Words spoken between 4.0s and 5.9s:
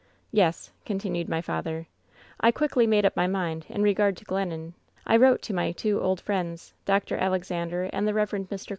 to Glennon. I wrote to my